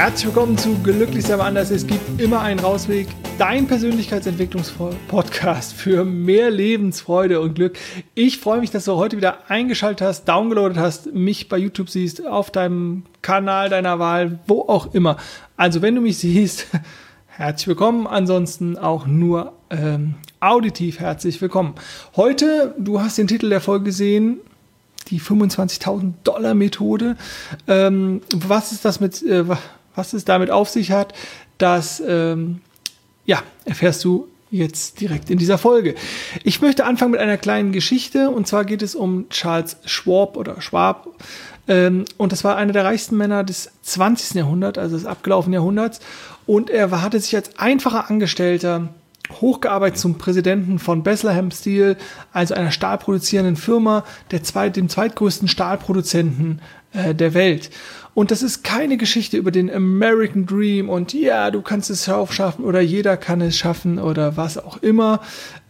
[0.00, 1.70] Herzlich willkommen zu Glücklich selber anders.
[1.70, 3.06] Es gibt immer einen Rausweg.
[3.36, 7.76] Dein Persönlichkeitsentwicklungspodcast für mehr Lebensfreude und Glück.
[8.14, 12.26] Ich freue mich, dass du heute wieder eingeschaltet hast, downgeloadet hast, mich bei YouTube siehst,
[12.26, 15.18] auf deinem Kanal deiner Wahl, wo auch immer.
[15.58, 16.68] Also wenn du mich siehst,
[17.26, 18.06] herzlich willkommen.
[18.06, 21.74] Ansonsten auch nur ähm, auditiv herzlich willkommen.
[22.16, 24.40] Heute, du hast den Titel der Folge gesehen,
[25.08, 27.18] die 25.000 Dollar Methode.
[27.68, 29.44] Ähm, was ist das mit, äh,
[30.00, 31.12] was es damit auf sich hat,
[31.58, 32.62] das ähm,
[33.26, 35.94] ja, erfährst du jetzt direkt in dieser Folge.
[36.42, 40.62] Ich möchte anfangen mit einer kleinen Geschichte und zwar geht es um Charles Schwab oder
[40.62, 41.08] Schwab.
[41.68, 44.36] Ähm, und das war einer der reichsten Männer des 20.
[44.36, 46.00] Jahrhunderts, also des abgelaufenen Jahrhunderts.
[46.46, 48.88] Und er hatte sich als einfacher Angestellter
[49.40, 51.96] hochgearbeitet zum Präsidenten von Bethlehem Steel,
[52.32, 56.60] also einer stahlproduzierenden Firma, der zweit, dem zweitgrößten Stahlproduzenten
[56.92, 57.70] äh, der Welt.
[58.14, 62.64] Und das ist keine Geschichte über den American Dream und ja, du kannst es schaffen
[62.64, 65.20] oder jeder kann es schaffen oder was auch immer.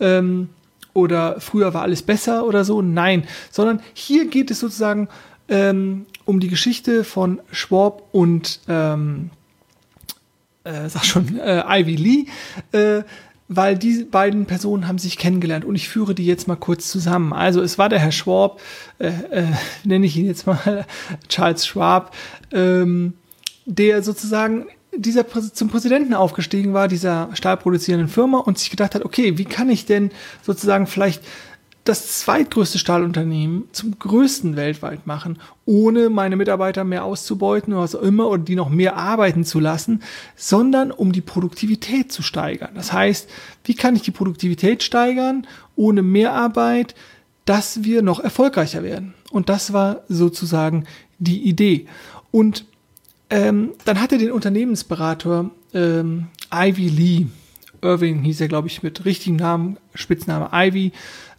[0.00, 0.48] Ähm,
[0.92, 2.82] oder früher war alles besser oder so.
[2.82, 5.08] Nein, sondern hier geht es sozusagen
[5.48, 9.30] ähm, um die Geschichte von Schwab und ähm,
[10.64, 12.26] äh, sag schon, äh, Ivy Lee.
[12.72, 13.02] Äh,
[13.52, 17.32] weil die beiden Personen haben sich kennengelernt und ich führe die jetzt mal kurz zusammen.
[17.32, 18.60] Also es war der Herr Schwab,
[19.00, 19.44] äh, äh,
[19.82, 20.86] nenne ich ihn jetzt mal
[21.28, 22.14] Charles Schwab,
[22.52, 23.14] ähm,
[23.66, 29.36] der sozusagen dieser zum Präsidenten aufgestiegen war, dieser stahlproduzierenden Firma und sich gedacht hat, okay,
[29.36, 30.12] wie kann ich denn
[30.42, 31.24] sozusagen vielleicht
[31.84, 38.02] das zweitgrößte Stahlunternehmen zum größten weltweit machen, ohne meine Mitarbeiter mehr auszubeuten oder was auch
[38.02, 40.02] immer oder die noch mehr arbeiten zu lassen,
[40.36, 42.72] sondern um die Produktivität zu steigern.
[42.74, 43.28] Das heißt,
[43.64, 46.94] wie kann ich die Produktivität steigern ohne Mehrarbeit,
[47.46, 49.14] dass wir noch erfolgreicher werden?
[49.30, 50.84] Und das war sozusagen
[51.18, 51.86] die Idee.
[52.30, 52.66] Und
[53.30, 57.26] ähm, dann hat er den Unternehmensberater ähm, Ivy Lee,
[57.82, 60.92] Irving hieß er, glaube ich, mit richtigem Namen, Spitzname Ivy,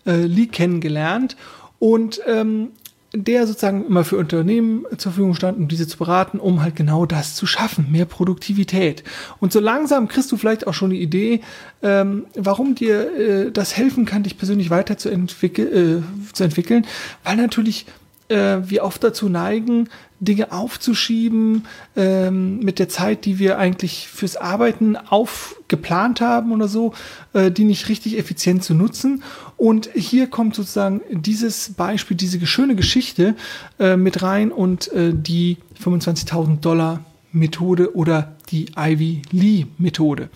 [0.05, 1.35] äh, Lee kennengelernt
[1.79, 2.69] und ähm,
[3.13, 7.05] der sozusagen immer für Unternehmen zur Verfügung stand, um diese zu beraten, um halt genau
[7.05, 9.03] das zu schaffen, mehr Produktivität.
[9.39, 11.41] Und so langsam kriegst du vielleicht auch schon die Idee,
[11.83, 16.87] ähm, warum dir äh, das helfen kann, dich persönlich weiterzuentwickeln, äh, zu entwickeln,
[17.23, 17.85] weil natürlich
[18.31, 19.89] äh, wir oft dazu neigen,
[20.21, 21.65] Dinge aufzuschieben
[21.95, 26.93] ähm, mit der Zeit, die wir eigentlich fürs Arbeiten aufgeplant haben oder so,
[27.33, 29.23] äh, die nicht richtig effizient zu nutzen.
[29.57, 33.35] Und hier kommt sozusagen dieses Beispiel, diese schöne Geschichte
[33.79, 40.29] äh, mit rein und äh, die 25.000 Dollar Methode oder die Ivy Lee Methode.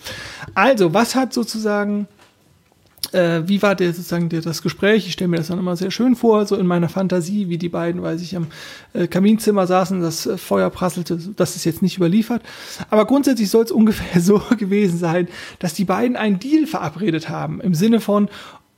[0.54, 2.08] Also, was hat sozusagen
[3.12, 5.06] äh, wie war der sozusagen der, das Gespräch?
[5.06, 7.68] Ich stelle mir das dann immer sehr schön vor, so in meiner Fantasie, wie die
[7.68, 8.46] beiden, weil sich am
[8.92, 11.18] äh, Kaminzimmer saßen, das äh, Feuer prasselte.
[11.36, 12.42] Das ist jetzt nicht überliefert.
[12.90, 15.28] Aber grundsätzlich soll es ungefähr so gewesen sein,
[15.58, 17.60] dass die beiden einen Deal verabredet haben.
[17.60, 18.28] Im Sinne von,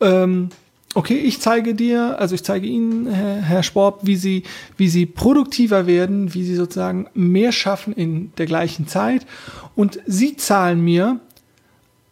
[0.00, 0.50] ähm,
[0.94, 4.43] okay, ich zeige dir, also ich zeige Ihnen, Herr, Herr Sporb, wie Sie,
[4.77, 9.27] wie Sie produktiver werden, wie Sie sozusagen mehr schaffen in der gleichen Zeit.
[9.75, 11.21] Und Sie zahlen mir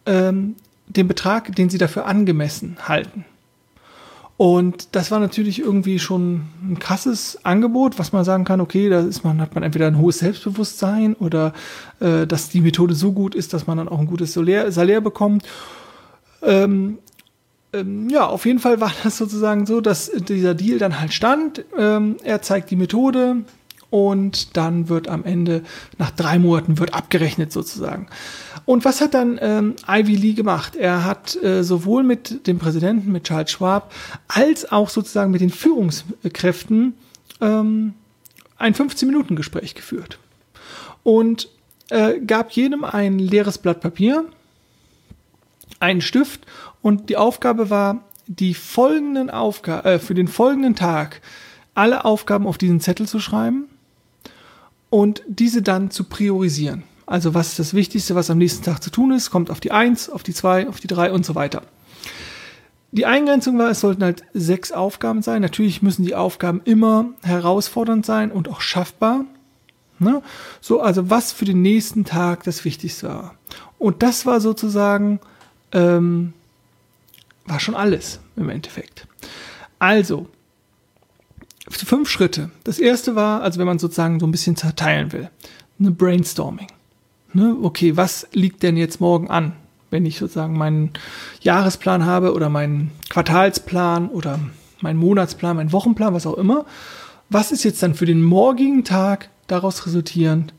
[0.05, 0.55] ähm,
[0.87, 3.25] den Betrag, den sie dafür angemessen halten.
[4.37, 8.99] Und das war natürlich irgendwie schon ein krasses Angebot, was man sagen kann, okay, da
[8.99, 11.53] ist man, hat man entweder ein hohes Selbstbewusstsein oder
[11.99, 15.01] äh, dass die Methode so gut ist, dass man dann auch ein gutes Salär, Salär
[15.01, 15.43] bekommt.
[16.43, 16.99] Ähm,
[17.73, 21.65] ähm, ja, auf jeden Fall war das sozusagen so, dass dieser Deal dann halt stand.
[21.75, 23.37] Ähm, er zeigt die Methode
[23.89, 25.63] und dann wird am Ende
[25.97, 28.07] nach drei Monaten wird abgerechnet sozusagen.
[28.65, 30.75] Und was hat dann ähm, Ivy Lee gemacht?
[30.75, 33.93] Er hat äh, sowohl mit dem Präsidenten, mit Charles Schwab,
[34.27, 36.95] als auch sozusagen mit den Führungskräften
[37.39, 37.93] ähm,
[38.57, 40.19] ein 15-Minuten-Gespräch geführt.
[41.03, 41.47] Und
[41.89, 44.25] äh, gab jedem ein leeres Blatt Papier,
[45.79, 46.45] einen Stift
[46.81, 51.21] und die Aufgabe war, die folgenden Aufgaben, äh, für den folgenden Tag
[51.73, 53.69] alle Aufgaben auf diesen Zettel zu schreiben
[54.89, 56.83] und diese dann zu priorisieren.
[57.05, 59.71] Also was ist das Wichtigste, was am nächsten Tag zu tun ist, kommt auf die
[59.71, 61.63] 1, auf die 2, auf die 3 und so weiter.
[62.91, 65.41] Die Eingrenzung war, es sollten halt sechs Aufgaben sein.
[65.41, 69.25] Natürlich müssen die Aufgaben immer herausfordernd sein und auch schaffbar.
[69.99, 70.21] Ne?
[70.61, 73.35] So, also was für den nächsten Tag das Wichtigste war.
[73.77, 75.19] Und das war sozusagen,
[75.73, 76.33] ähm,
[77.45, 79.07] war schon alles im Endeffekt.
[79.79, 80.27] Also,
[81.69, 82.49] fünf Schritte.
[82.63, 85.29] Das erste war, also wenn man sozusagen so ein bisschen zerteilen will,
[85.79, 86.67] eine Brainstorming.
[87.33, 87.55] Ne?
[87.61, 89.53] Okay, was liegt denn jetzt morgen an?
[89.89, 90.91] Wenn ich sozusagen meinen
[91.41, 94.39] Jahresplan habe oder meinen Quartalsplan oder
[94.81, 96.65] meinen Monatsplan, meinen Wochenplan, was auch immer.
[97.29, 100.53] Was ist jetzt dann für den morgigen Tag daraus resultierend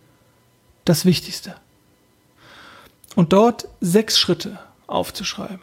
[0.89, 1.55] das Wichtigste.
[3.15, 5.61] Und dort sechs Schritte aufzuschreiben.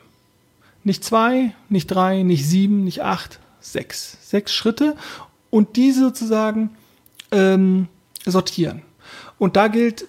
[0.83, 4.17] Nicht zwei, nicht drei, nicht sieben, nicht acht, sechs.
[4.21, 4.95] Sechs Schritte
[5.55, 6.71] und diese sozusagen
[7.31, 7.87] ähm,
[8.25, 8.81] sortieren.
[9.39, 10.05] Und da gilt,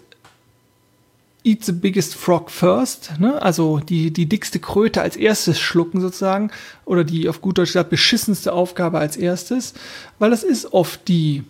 [1.44, 3.40] eat the biggest frog first, ne?
[3.40, 6.50] also die, die dickste Kröte als erstes schlucken sozusagen,
[6.84, 9.74] oder die auf gut Deutsch gesagt beschissenste Aufgabe als erstes,
[10.18, 11.44] weil das ist oft die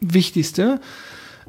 [0.00, 0.80] wichtigste.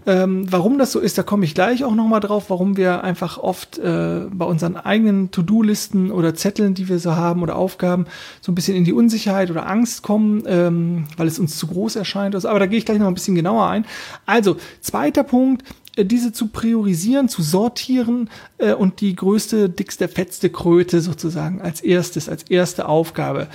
[0.08, 3.38] Ähm, warum das so ist, da komme ich gleich auch nochmal drauf, warum wir einfach
[3.38, 8.06] oft äh, bei unseren eigenen To-Do-Listen oder Zetteln, die wir so haben oder Aufgaben,
[8.40, 11.96] so ein bisschen in die Unsicherheit oder Angst kommen, ähm, weil es uns zu groß
[11.96, 12.36] erscheint.
[12.46, 13.86] Aber da gehe ich gleich noch ein bisschen genauer ein.
[14.26, 15.64] Also, zweiter Punkt,
[15.96, 21.82] äh, diese zu priorisieren, zu sortieren äh, und die größte, dickste, fetzte Kröte sozusagen als
[21.82, 23.48] erstes, als erste Aufgabe.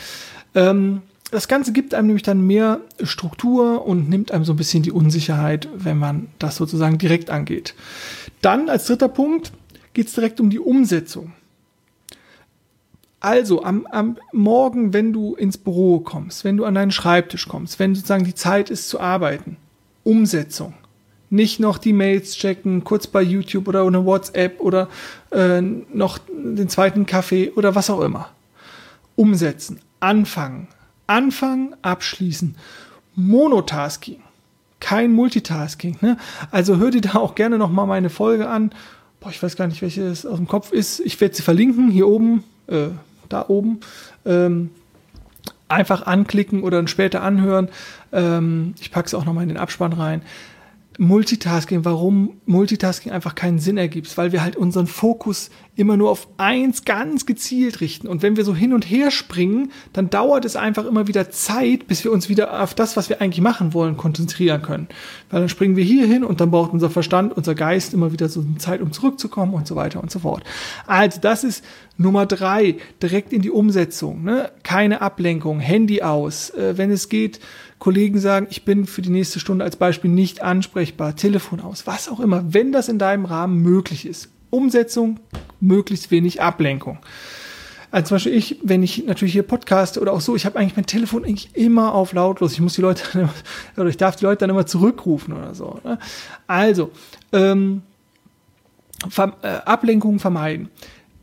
[0.55, 4.83] Ähm, das Ganze gibt einem nämlich dann mehr Struktur und nimmt einem so ein bisschen
[4.83, 7.75] die Unsicherheit, wenn man das sozusagen direkt angeht.
[8.43, 9.53] Dann als dritter Punkt
[9.95, 11.33] geht es direkt um die Umsetzung.
[13.21, 17.79] Also am, am Morgen, wenn du ins Büro kommst, wenn du an deinen Schreibtisch kommst,
[17.79, 19.57] wenn sozusagen die Zeit ist zu arbeiten,
[20.05, 20.75] Umsetzung.
[21.29, 24.89] Nicht noch die Mails checken, kurz bei YouTube oder eine WhatsApp oder
[25.31, 28.31] äh, noch den zweiten Kaffee oder was auch immer.
[29.15, 30.67] Umsetzen, anfangen,
[31.11, 32.55] Anfangen, abschließen.
[33.17, 34.21] Monotasking,
[34.79, 35.97] kein Multitasking.
[36.01, 36.17] Ne?
[36.53, 38.71] Also hör dir da auch gerne noch mal meine Folge an.
[39.19, 41.01] Boah, ich weiß gar nicht, welche es aus dem Kopf ist.
[41.01, 42.91] Ich werde sie verlinken, hier oben, äh,
[43.29, 43.81] da oben.
[44.25, 44.71] Ähm,
[45.67, 47.71] einfach anklicken oder dann später anhören.
[48.13, 50.23] Ähm, ich packe es auch noch mal in den Abspann rein.
[50.97, 55.51] Multitasking, warum Multitasking einfach keinen Sinn ergibt, weil wir halt unseren Fokus
[55.81, 58.07] immer nur auf eins ganz gezielt richten.
[58.07, 61.87] Und wenn wir so hin und her springen, dann dauert es einfach immer wieder Zeit,
[61.87, 64.89] bis wir uns wieder auf das, was wir eigentlich machen wollen, konzentrieren können.
[65.31, 68.29] Weil dann springen wir hier hin und dann braucht unser Verstand, unser Geist immer wieder
[68.29, 70.45] so eine Zeit, um zurückzukommen und so weiter und so fort.
[70.87, 71.65] Also das ist
[71.97, 74.23] Nummer drei, direkt in die Umsetzung.
[74.23, 74.51] Ne?
[74.63, 77.41] Keine Ablenkung, Handy aus, äh, wenn es geht
[77.81, 82.09] Kollegen sagen, ich bin für die nächste Stunde als Beispiel nicht ansprechbar, Telefon aus, was
[82.09, 84.29] auch immer, wenn das in deinem Rahmen möglich ist.
[84.51, 85.21] Umsetzung,
[85.61, 86.99] möglichst wenig Ablenkung.
[87.91, 90.77] Also zum Beispiel ich, wenn ich natürlich hier podcaste oder auch so, ich habe eigentlich
[90.77, 92.53] mein Telefon eigentlich immer auf lautlos.
[92.53, 93.35] Ich muss die Leute dann immer,
[93.77, 95.81] oder ich darf die Leute dann immer zurückrufen oder so.
[95.85, 95.99] Ne?
[96.47, 96.91] Also,
[97.33, 97.83] ähm,
[99.09, 100.69] Ver äh, Ablenkung vermeiden.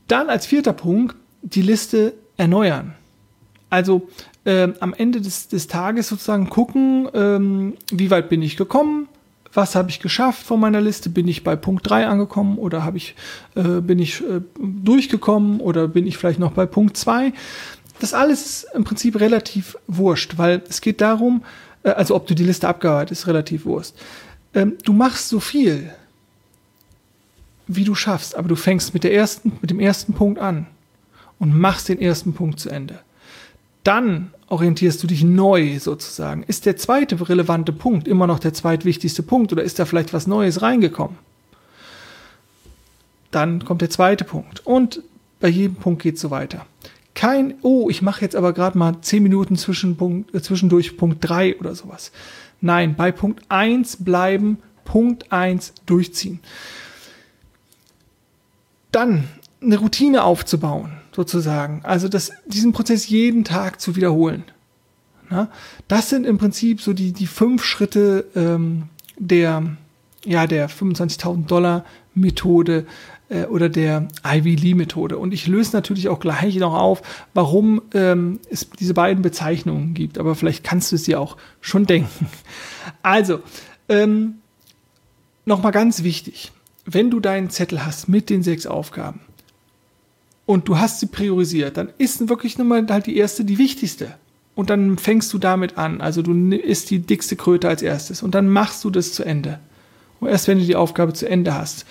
[0.08, 2.96] Dann als vierter Punkt die Liste erneuern.
[3.70, 4.10] Also
[4.46, 9.10] ähm, am Ende des, des Tages sozusagen gucken, ähm, wie weit bin ich gekommen,
[9.54, 12.98] was habe ich geschafft von meiner Liste, bin ich bei Punkt 3 angekommen oder habe
[12.98, 13.16] ich,
[13.56, 17.34] äh, bin ich äh, durchgekommen oder bin ich vielleicht noch bei Punkt 2.
[18.00, 21.44] Das alles ist im Prinzip relativ wurscht, weil es geht darum,
[21.84, 23.94] äh, also ob du die Liste abgearbeitet ist relativ wurscht.
[24.54, 25.92] Ähm, du machst so viel,
[27.68, 30.68] wie du schaffst, aber du fängst mit, der ersten, mit dem ersten Punkt an
[31.40, 33.00] und machst den ersten Punkt zu Ende.
[33.84, 36.44] Dann orientierst du dich neu sozusagen.
[36.44, 40.28] Ist der zweite relevante Punkt immer noch der zweitwichtigste Punkt oder ist da vielleicht was
[40.28, 41.18] Neues reingekommen?
[43.32, 45.04] Dann kommt der zweite Punkt und
[45.40, 46.66] bei jedem Punkt geht es so weiter.
[47.14, 51.18] Kein, oh, ich mache jetzt aber gerade mal zehn Minuten zwischen Punkt, äh, zwischendurch Punkt
[51.28, 52.12] drei oder sowas.
[52.62, 56.40] Nein, bei Punkt eins bleiben, Punkt eins durchziehen.
[58.92, 59.28] Dann
[59.62, 61.82] eine Routine aufzubauen sozusagen.
[61.84, 64.44] Also das, diesen Prozess jeden Tag zu wiederholen.
[65.30, 65.50] Na,
[65.90, 68.84] das sind im Prinzip so die, die fünf Schritte ähm,
[69.18, 69.76] der,
[70.24, 71.84] ja, der 25.000 Dollar
[72.14, 72.86] Methode
[73.30, 75.18] äh, oder der Ivy Lee Methode.
[75.18, 77.02] Und ich löse natürlich auch gleich noch auf,
[77.34, 80.20] warum ähm, es diese beiden Bezeichnungen gibt.
[80.20, 82.28] Aber vielleicht kannst du es dir auch schon denken.
[83.04, 83.42] Also,
[83.90, 84.36] ähm,
[85.46, 86.54] nochmal ganz wichtig.
[86.86, 89.20] Wenn du deinen Zettel hast mit den sechs Aufgaben,
[90.48, 94.16] und du hast sie priorisiert, dann ist wirklich nur mal halt die erste die wichtigste.
[94.56, 96.02] Und dann fängst du damit an.
[96.02, 99.60] Also du isst die dickste Kröte als erstes und dann machst du das zu Ende.
[100.20, 101.86] Und erst wenn du die Aufgabe zu Ende hast,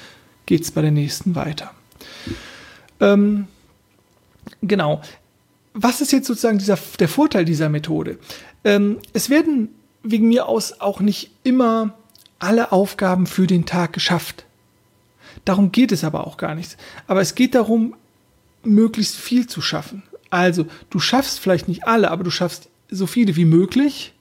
[0.46, 1.70] geht es bei der nächsten weiter.
[2.98, 3.46] Ähm,
[4.62, 5.02] genau.
[5.74, 8.18] Was ist jetzt sozusagen dieser, der Vorteil dieser Methode?
[8.64, 9.68] Ähm, es werden
[10.02, 11.94] wegen mir aus auch nicht immer
[12.38, 14.46] alle Aufgaben für den Tag geschafft.
[15.44, 16.78] Darum geht es aber auch gar nicht.
[17.06, 17.94] Aber es geht darum,
[18.66, 20.02] möglichst viel zu schaffen.
[20.30, 24.12] Also, du schaffst vielleicht nicht alle, aber du schaffst so viele wie möglich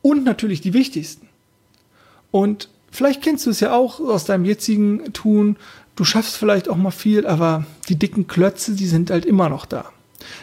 [0.00, 1.28] und natürlich die wichtigsten.
[2.30, 5.56] Und vielleicht kennst du es ja auch aus deinem jetzigen Tun.
[5.96, 9.66] Du schaffst vielleicht auch mal viel, aber die dicken Klötze, die sind halt immer noch
[9.66, 9.90] da.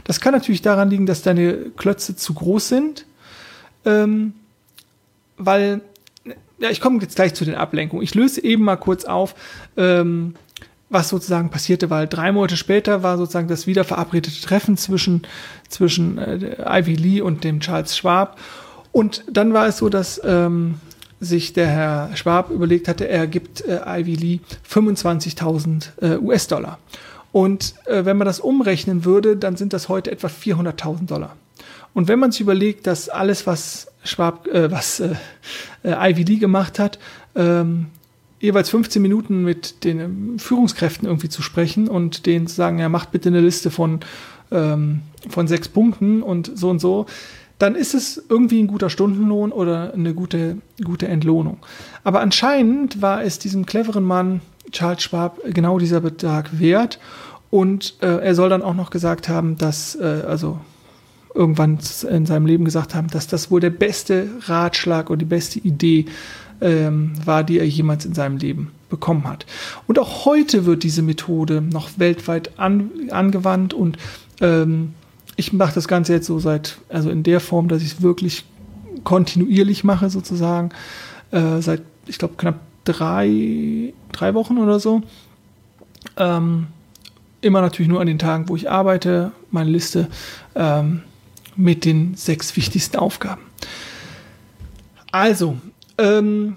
[0.03, 3.05] Das kann natürlich daran liegen, dass deine Klötze zu groß sind,
[3.85, 4.33] ähm,
[5.37, 5.81] weil
[6.59, 8.03] ja, ich komme jetzt gleich zu den Ablenkungen.
[8.03, 9.35] Ich löse eben mal kurz auf,
[9.77, 10.35] ähm,
[10.89, 15.21] was sozusagen passierte, weil drei Monate später war sozusagen das wieder verabredete Treffen zwischen,
[15.67, 18.39] zwischen äh, Ivy Lee und dem Charles Schwab.
[18.91, 20.75] Und dann war es so, dass ähm,
[21.19, 26.79] sich der Herr Schwab überlegt hatte, er gibt äh, Ivy Lee 25.000 äh, US-Dollar.
[27.31, 31.35] Und äh, wenn man das umrechnen würde, dann sind das heute etwa 400.000 Dollar.
[31.93, 35.15] Und wenn man sich überlegt, dass alles, was Schwab, äh, was äh,
[35.83, 36.97] äh Ivy Lee gemacht hat,
[37.35, 37.87] ähm,
[38.39, 42.89] jeweils 15 Minuten mit den ähm, Führungskräften irgendwie zu sprechen und denen zu sagen, ja,
[42.89, 43.99] macht bitte eine Liste von,
[44.51, 47.05] ähm, von sechs Punkten und so und so,
[47.57, 51.57] dann ist es irgendwie ein guter Stundenlohn oder eine gute, gute Entlohnung.
[52.03, 54.41] Aber anscheinend war es diesem cleveren Mann,
[54.71, 56.99] Charles Schwab, genau dieser Betrag wert.
[57.49, 60.59] Und äh, er soll dann auch noch gesagt haben, dass, äh, also
[61.33, 61.79] irgendwann
[62.09, 66.05] in seinem Leben gesagt haben, dass das wohl der beste Ratschlag und die beste Idee
[66.61, 69.45] ähm, war, die er jemals in seinem Leben bekommen hat.
[69.87, 73.97] Und auch heute wird diese Methode noch weltweit an, angewandt und
[74.41, 74.93] ähm,
[75.35, 78.43] ich mache das Ganze jetzt so seit, also in der Form, dass ich es wirklich
[79.03, 80.71] kontinuierlich mache, sozusagen,
[81.31, 85.01] äh, seit, ich glaube, knapp drei, drei Wochen oder so.
[86.17, 86.67] Ähm,
[87.41, 90.09] immer natürlich nur an den Tagen, wo ich arbeite, meine Liste
[90.55, 91.03] ähm,
[91.55, 93.41] mit den sechs wichtigsten Aufgaben.
[95.11, 95.57] Also,
[95.99, 96.55] ähm,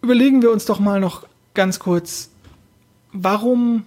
[0.00, 2.30] überlegen wir uns doch mal noch ganz kurz,
[3.12, 3.84] warum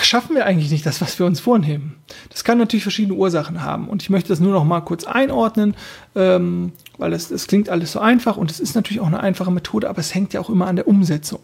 [0.00, 1.96] schaffen wir eigentlich nicht das, was wir uns vornehmen?
[2.28, 3.88] Das kann natürlich verschiedene Ursachen haben.
[3.88, 5.74] Und ich möchte das nur noch mal kurz einordnen,
[6.14, 9.50] ähm, weil es, es klingt alles so einfach und es ist natürlich auch eine einfache
[9.50, 11.40] Methode, aber es hängt ja auch immer an der Umsetzung.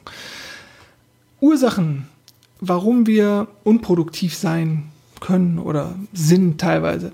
[1.41, 2.07] Ursachen,
[2.61, 7.13] warum wir unproduktiv sein können oder sind teilweise,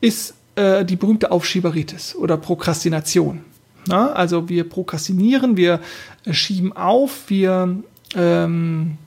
[0.00, 3.42] ist äh, die berühmte Aufschieberitis oder Prokrastination.
[3.86, 5.80] Na, also wir prokrastinieren, wir
[6.24, 7.76] äh, schieben auf, wir
[8.14, 8.98] ähm,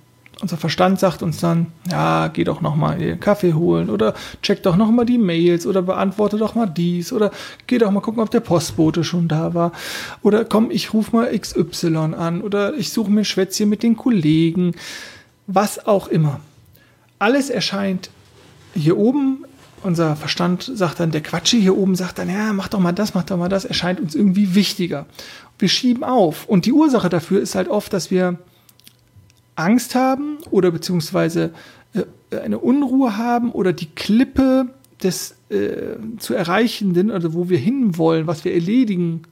[0.42, 4.64] unser Verstand sagt uns dann, ja, geh doch noch mal den Kaffee holen oder check
[4.64, 7.32] doch noch mal die Mails oder beantworte doch mal dies oder
[7.68, 9.74] geh doch mal gucken, ob der Postbote schon da war
[10.22, 14.76] oder komm, ich ruf mal XY an oder ich suche mir Schwätzchen mit den Kollegen,
[15.48, 16.40] was auch immer.
[17.18, 18.10] Alles erscheint
[18.74, 19.44] hier oben
[19.84, 23.14] unser Verstand sagt dann, der Quatsche hier oben sagt dann, ja, mach doch mal das,
[23.14, 25.06] mach doch mal das, erscheint uns irgendwie wichtiger.
[25.58, 26.48] Wir schieben auf.
[26.48, 28.38] Und die Ursache dafür ist halt oft, dass wir
[29.56, 31.52] Angst haben oder beziehungsweise
[31.94, 34.68] äh, eine Unruhe haben oder die Klippe
[35.04, 39.24] des äh, zu erreichenden, also wo wir hinwollen, was wir erledigen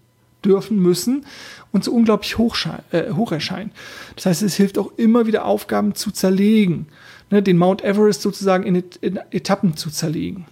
[0.44, 1.25] dürfen müssen,
[1.72, 2.56] uns so unglaublich hoch,
[2.91, 3.74] äh, hoch erscheint.
[4.15, 6.88] Das heißt, es hilft auch immer wieder Aufgaben zu zerlegen
[7.29, 10.46] ne, den Mount Everest sozusagen in, in Etappen zu zerlegen.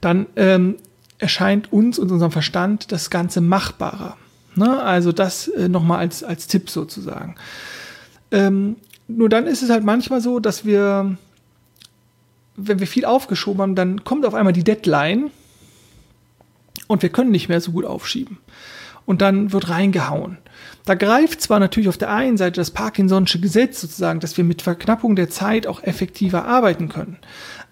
[0.00, 0.76] Dann ähm,
[1.18, 4.16] erscheint uns und unserem Verstand das Ganze machbarer.
[4.54, 4.82] Ne?
[4.82, 7.36] Also das äh, nochmal als, als Tipp sozusagen.
[8.30, 8.76] Ähm,
[9.08, 11.16] nur dann ist es halt manchmal so, dass wir,
[12.56, 15.30] wenn wir viel aufgeschoben haben, dann kommt auf einmal die Deadline
[16.92, 18.38] und wir können nicht mehr so gut aufschieben.
[19.06, 20.38] Und dann wird reingehauen.
[20.84, 24.62] Da greift zwar natürlich auf der einen Seite das Parkinson'sche Gesetz sozusagen, dass wir mit
[24.62, 27.18] Verknappung der Zeit auch effektiver arbeiten können.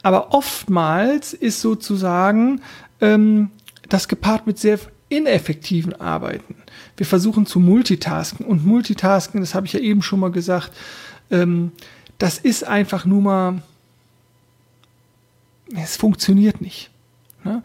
[0.02, 2.62] Aber oftmals ist sozusagen
[3.00, 3.50] ähm,
[3.88, 4.78] das gepaart mit sehr
[5.10, 6.56] ineffektiven Arbeiten.
[6.96, 10.72] Wir versuchen zu multitasken und Multitasken, das habe ich ja eben schon mal gesagt,
[11.30, 11.72] ähm,
[12.18, 13.62] das ist einfach nur mal,
[15.76, 16.90] es funktioniert nicht.
[17.44, 17.62] Ne?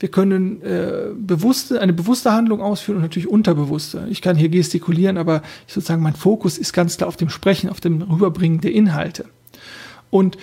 [0.00, 4.06] Wir können äh, bewusste, eine bewusste Handlung ausführen und natürlich unterbewusste.
[4.10, 7.70] Ich kann hier gestikulieren, aber ich sozusagen mein Fokus ist ganz klar auf dem Sprechen,
[7.70, 9.26] auf dem Rüberbringen der Inhalte.
[10.10, 10.38] Und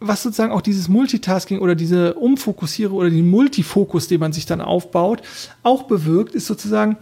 [0.00, 4.60] was sozusagen auch dieses Multitasking oder diese Umfokussiere oder den Multifokus, den man sich dann
[4.60, 5.22] aufbaut,
[5.62, 6.96] auch bewirkt, ist sozusagen,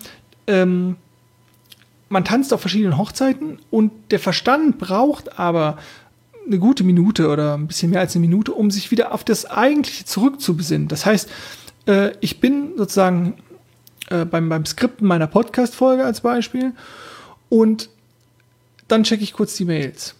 [0.46, 0.96] ähm,
[2.08, 5.78] man tanzt auf verschiedenen Hochzeiten und der Verstand braucht aber
[6.48, 9.46] eine gute Minute oder ein bisschen mehr als eine Minute, um sich wieder auf das
[9.46, 10.88] Eigentliche zurückzubesinnen.
[10.88, 11.28] Das heißt,
[11.86, 13.34] äh, ich bin sozusagen
[14.10, 16.72] äh, beim, beim Skripten meiner Podcast-Folge als Beispiel
[17.48, 17.90] und
[18.88, 20.14] dann checke ich kurz die Mails.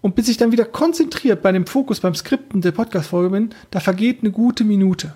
[0.00, 3.80] Und bis ich dann wieder konzentriert bei dem Fokus beim Skripten der Podcast-Folge bin, da
[3.80, 5.14] vergeht eine gute Minute.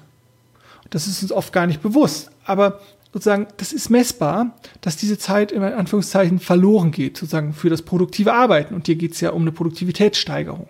[0.91, 2.31] Das ist uns oft gar nicht bewusst.
[2.45, 2.81] Aber
[3.13, 8.33] sozusagen, das ist messbar, dass diese Zeit in Anführungszeichen verloren geht, sozusagen für das produktive
[8.33, 8.75] Arbeiten.
[8.75, 10.69] Und hier geht es ja um eine Produktivitätssteigerung.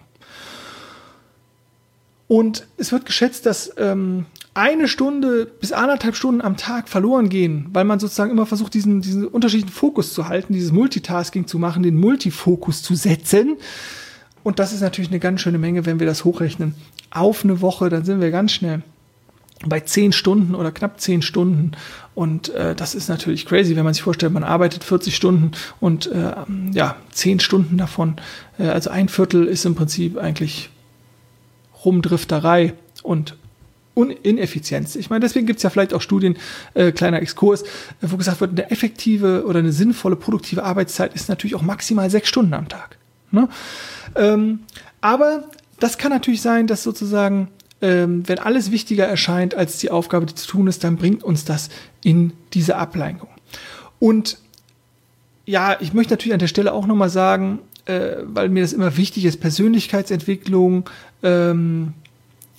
[2.28, 7.66] Und es wird geschätzt, dass ähm, eine Stunde bis anderthalb Stunden am Tag verloren gehen,
[7.72, 11.82] weil man sozusagen immer versucht, diesen, diesen unterschiedlichen Fokus zu halten, dieses Multitasking zu machen,
[11.82, 13.56] den Multifokus zu setzen.
[14.42, 16.74] Und das ist natürlich eine ganz schöne Menge, wenn wir das hochrechnen.
[17.10, 18.82] Auf eine Woche, dann sind wir ganz schnell
[19.66, 21.72] bei zehn Stunden oder knapp zehn Stunden.
[22.14, 26.06] Und äh, das ist natürlich crazy, wenn man sich vorstellt, man arbeitet 40 Stunden und
[26.06, 26.32] äh,
[26.72, 28.16] ja, zehn Stunden davon,
[28.58, 30.70] äh, also ein Viertel ist im Prinzip eigentlich
[31.84, 33.36] Rumdrifterei und
[34.22, 34.96] Ineffizienz.
[34.96, 36.36] Ich meine, deswegen gibt es ja vielleicht auch Studien,
[36.74, 37.66] äh, kleiner Exkurs, äh,
[38.02, 42.28] wo gesagt wird, eine effektive oder eine sinnvolle, produktive Arbeitszeit ist natürlich auch maximal sechs
[42.28, 42.96] Stunden am Tag.
[43.30, 43.48] Ne?
[44.16, 44.60] Ähm,
[45.00, 45.44] aber
[45.78, 47.48] das kann natürlich sein, dass sozusagen
[47.82, 51.44] ähm, wenn alles wichtiger erscheint als die Aufgabe, die zu tun ist, dann bringt uns
[51.44, 51.70] das
[52.02, 53.28] in diese Ablenkung.
[53.98, 54.38] Und
[55.46, 58.96] ja, ich möchte natürlich an der Stelle auch nochmal sagen, äh, weil mir das immer
[58.96, 60.88] wichtig ist, Persönlichkeitsentwicklung
[61.22, 61.94] ähm,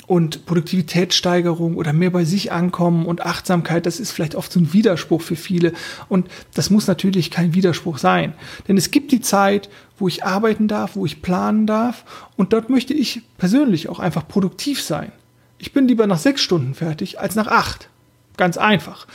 [0.08, 4.74] und Produktivitätssteigerung oder mehr bei sich ankommen und Achtsamkeit, das ist vielleicht oft so ein
[4.74, 5.74] Widerspruch für viele.
[6.10, 8.34] Und das muss natürlich kein Widerspruch sein.
[8.68, 12.04] Denn es gibt die Zeit, wo ich arbeiten darf, wo ich planen darf.
[12.36, 15.12] Und dort möchte ich persönlich auch einfach produktiv sein.
[15.58, 17.90] Ich bin lieber nach sechs Stunden fertig als nach acht.
[18.36, 19.08] Ganz einfach.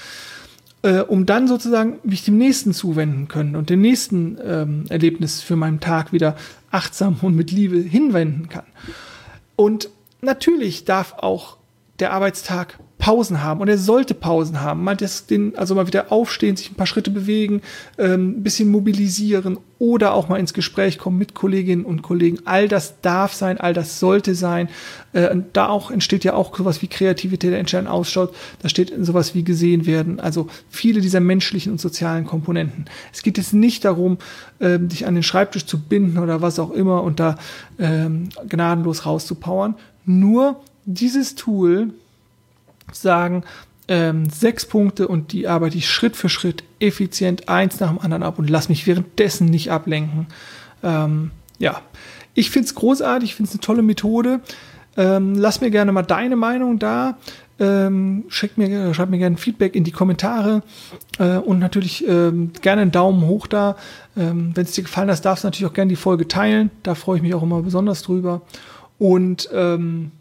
[0.82, 5.56] Äh, um dann sozusagen mich dem nächsten zuwenden können und dem nächsten ähm, Erlebnis für
[5.56, 6.36] meinen Tag wieder
[6.70, 8.66] achtsam und mit Liebe hinwenden kann.
[9.56, 9.88] Und
[10.26, 11.56] natürlich darf auch
[11.98, 14.82] der Arbeitstag Pausen haben und er sollte Pausen haben.
[14.82, 17.60] Mal das, den, also mal wieder aufstehen, sich ein paar Schritte bewegen,
[17.98, 22.38] ähm, ein bisschen mobilisieren oder auch mal ins Gespräch kommen mit Kolleginnen und Kollegen.
[22.46, 24.68] All das darf sein, all das sollte sein.
[25.12, 28.34] Äh, und da auch entsteht ja auch sowas wie Kreativität, der entscheidend ausschaut.
[28.62, 30.18] Da steht sowas wie gesehen werden.
[30.18, 32.86] Also viele dieser menschlichen und sozialen Komponenten.
[33.12, 34.16] Es geht jetzt nicht darum,
[34.58, 37.36] ähm, dich an den Schreibtisch zu binden oder was auch immer und da
[37.78, 39.74] ähm, gnadenlos rauszupowern.
[40.06, 41.92] Nur dieses Tool
[42.92, 43.44] sagen,
[43.88, 48.22] ähm, sechs Punkte und die arbeite ich Schritt für Schritt effizient eins nach dem anderen
[48.22, 50.26] ab und lass mich währenddessen nicht ablenken.
[50.82, 51.80] Ähm, ja,
[52.34, 54.40] ich finde es großartig, ich finde es eine tolle Methode.
[54.96, 57.18] Ähm, lass mir gerne mal deine Meinung da.
[57.58, 60.62] Ähm, schick mir, schreib mir gerne Feedback in die Kommentare
[61.18, 63.76] äh, und natürlich ähm, gerne einen Daumen hoch da.
[64.16, 66.70] Ähm, Wenn es dir gefallen hat, darfst du natürlich auch gerne die Folge teilen.
[66.82, 68.42] Da freue ich mich auch immer besonders drüber.
[68.98, 70.12] Und ähm,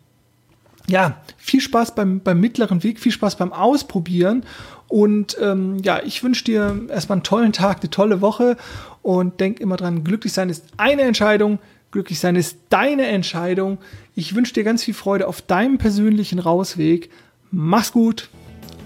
[0.88, 4.44] ja, viel Spaß beim, beim mittleren Weg, viel Spaß beim Ausprobieren.
[4.88, 8.56] Und ähm, ja, ich wünsche dir erstmal einen tollen Tag, eine tolle Woche
[9.02, 11.60] und denk immer dran, glücklich sein ist eine Entscheidung,
[11.92, 13.80] glücklich sein ist deine Entscheidung.
[14.16, 17.10] Ich wünsche dir ganz viel Freude auf deinem persönlichen Rausweg.
[17.52, 18.30] Mach's gut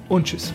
[0.08, 0.54] und tschüss.